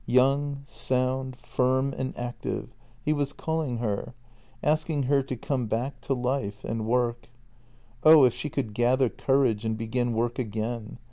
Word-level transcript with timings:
Young, 0.07 0.61
sound, 0.63 1.35
firm, 1.35 1.93
and 1.95 2.17
active, 2.17 2.69
he 3.03 3.13
was 3.13 3.33
calling 3.33 3.77
her, 3.77 4.15
asking 4.63 5.03
her 5.03 5.21
to 5.21 5.35
come 5.35 5.67
back 5.67 6.01
to 6.01 6.15
life— 6.15 6.63
and 6.65 6.87
work. 6.87 7.27
Oh, 8.03 8.23
if 8.25 8.33
she 8.33 8.49
could 8.49 8.73
gather 8.73 9.09
courage 9.09 9.63
and 9.63 9.77
begin 9.77 10.13
work 10.13 10.39
again! 10.39 10.97